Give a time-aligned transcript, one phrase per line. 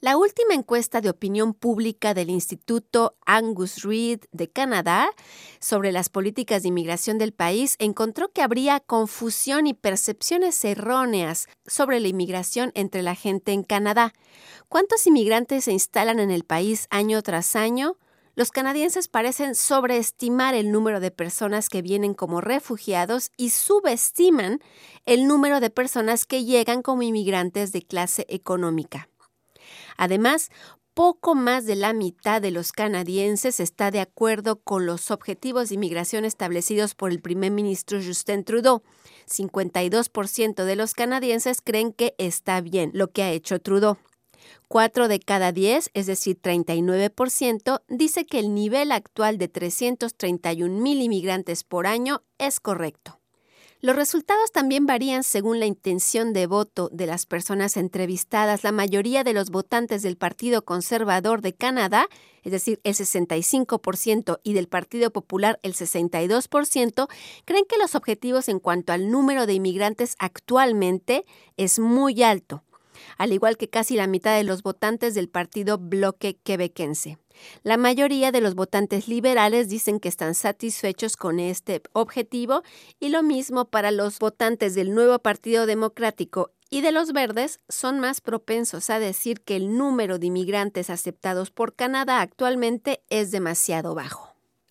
[0.00, 5.10] La última encuesta de opinión pública del Instituto Angus Reid de Canadá
[5.58, 11.98] sobre las políticas de inmigración del país encontró que habría confusión y percepciones erróneas sobre
[11.98, 14.12] la inmigración entre la gente en Canadá.
[14.68, 17.96] ¿Cuántos inmigrantes se instalan en el país año tras año?
[18.36, 24.60] Los canadienses parecen sobreestimar el número de personas que vienen como refugiados y subestiman
[25.06, 29.08] el número de personas que llegan como inmigrantes de clase económica.
[29.96, 30.50] Además,
[30.98, 35.76] poco más de la mitad de los canadienses está de acuerdo con los objetivos de
[35.76, 38.82] inmigración establecidos por el primer ministro Justin Trudeau.
[39.28, 43.96] 52% de los canadienses creen que está bien lo que ha hecho Trudeau.
[44.66, 51.00] Cuatro de cada diez, es decir, 39%, dice que el nivel actual de 331 mil
[51.00, 53.17] inmigrantes por año es correcto.
[53.80, 58.64] Los resultados también varían según la intención de voto de las personas entrevistadas.
[58.64, 62.08] La mayoría de los votantes del Partido Conservador de Canadá,
[62.42, 67.08] es decir, el 65%, y del Partido Popular, el 62%,
[67.44, 71.24] creen que los objetivos en cuanto al número de inmigrantes actualmente
[71.56, 72.64] es muy alto
[73.16, 77.18] al igual que casi la mitad de los votantes del partido Bloque Quebequense.
[77.62, 82.62] La mayoría de los votantes liberales dicen que están satisfechos con este objetivo
[82.98, 87.98] y lo mismo para los votantes del nuevo Partido Democrático y de los verdes son
[87.98, 93.94] más propensos a decir que el número de inmigrantes aceptados por Canadá actualmente es demasiado
[93.94, 94.27] bajo.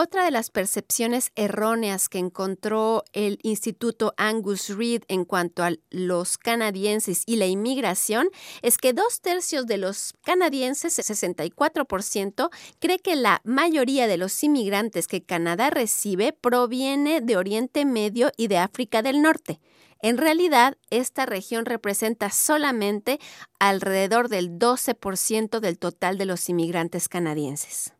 [0.00, 6.38] Otra de las percepciones erróneas que encontró el Instituto Angus Reid en cuanto a los
[6.38, 8.28] canadienses y la inmigración
[8.62, 15.08] es que dos tercios de los canadienses, 64%, cree que la mayoría de los inmigrantes
[15.08, 19.58] que Canadá recibe proviene de Oriente Medio y de África del Norte.
[20.00, 23.18] En realidad, esta región representa solamente
[23.58, 27.97] alrededor del 12% del total de los inmigrantes canadienses.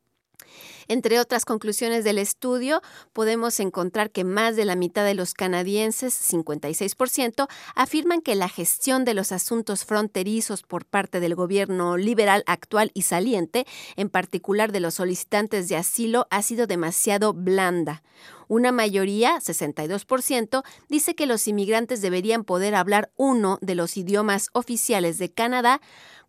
[0.89, 2.81] Entre otras conclusiones del estudio,
[3.13, 9.05] podemos encontrar que más de la mitad de los canadienses, 56%, afirman que la gestión
[9.05, 13.67] de los asuntos fronterizos por parte del gobierno liberal actual y saliente,
[13.97, 18.03] en particular de los solicitantes de asilo, ha sido demasiado blanda.
[18.49, 25.19] Una mayoría, 62%, dice que los inmigrantes deberían poder hablar uno de los idiomas oficiales
[25.19, 25.81] de Canadá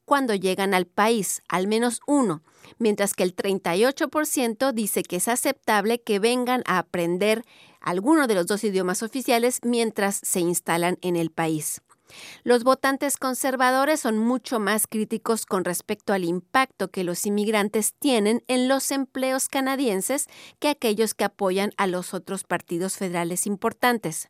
[0.06, 2.42] cuando llegan al país, al menos uno,
[2.78, 7.46] mientras que el 38% dice que es aceptable que vengan a aprender
[7.80, 11.82] alguno de los dos idiomas oficiales mientras se instalan en el país.
[12.44, 18.44] Los votantes conservadores son mucho más críticos con respecto al impacto que los inmigrantes tienen
[18.48, 20.28] en los empleos canadienses
[20.60, 24.30] que aquellos que apoyan a los otros partidos federales importantes.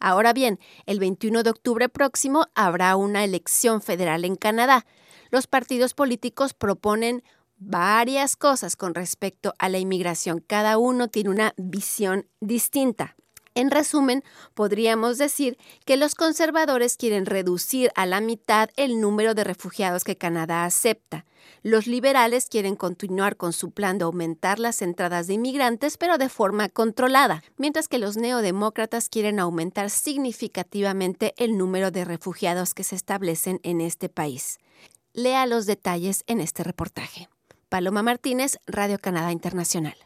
[0.00, 4.86] Ahora bien, el 21 de octubre próximo habrá una elección federal en Canadá.
[5.30, 7.22] Los partidos políticos proponen
[7.56, 10.40] varias cosas con respecto a la inmigración.
[10.46, 13.16] Cada uno tiene una visión distinta.
[13.58, 14.22] En resumen,
[14.54, 20.16] podríamos decir que los conservadores quieren reducir a la mitad el número de refugiados que
[20.16, 21.24] Canadá acepta.
[21.64, 26.28] Los liberales quieren continuar con su plan de aumentar las entradas de inmigrantes, pero de
[26.28, 32.94] forma controlada, mientras que los neodemócratas quieren aumentar significativamente el número de refugiados que se
[32.94, 34.58] establecen en este país.
[35.14, 37.28] Lea los detalles en este reportaje.
[37.68, 39.96] Paloma Martínez, Radio Canadá Internacional.